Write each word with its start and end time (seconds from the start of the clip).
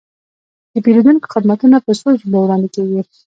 د 0.73 0.75
پیرودونکو 0.85 1.31
خدمتونه 1.35 1.75
په 1.85 1.91
څو 1.99 2.07
ژبو 2.21 2.37
وړاندې 2.41 2.69
کیږي. 2.75 3.01